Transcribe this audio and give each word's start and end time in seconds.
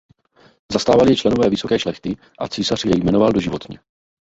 Zastávali 0.71 1.11
je 1.11 1.15
členové 1.15 1.49
vysoké 1.49 1.79
šlechty 1.79 2.17
a 2.39 2.47
císař 2.47 2.85
je 2.85 2.97
jmenoval 3.03 3.31
doživotně. 3.33 3.79